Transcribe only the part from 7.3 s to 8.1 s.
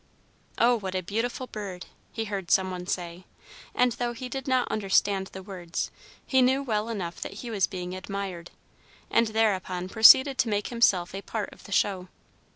he was being